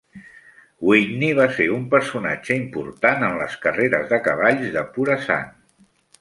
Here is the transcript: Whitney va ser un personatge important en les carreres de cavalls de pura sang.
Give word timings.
Whitney 0.91 1.35
va 1.39 1.45
ser 1.57 1.67
un 1.75 1.83
personatge 1.91 2.57
important 2.61 3.27
en 3.29 3.37
les 3.43 3.59
carreres 3.67 4.09
de 4.15 4.21
cavalls 4.29 4.67
de 4.79 4.85
pura 4.97 5.21
sang. 5.29 5.47